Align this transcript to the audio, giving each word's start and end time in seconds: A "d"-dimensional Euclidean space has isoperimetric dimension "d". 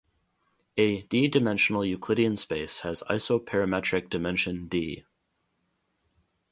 A 0.77 1.03
"d"-dimensional 1.03 1.85
Euclidean 1.87 2.35
space 2.35 2.79
has 2.79 3.03
isoperimetric 3.07 4.09
dimension 4.09 4.67
"d". 4.67 5.03